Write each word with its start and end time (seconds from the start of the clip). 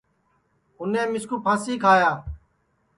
اُنے 0.79 1.01
مِسکُو 1.11 1.35
پھانٚسی 1.45 1.73
کھایا 1.81 2.11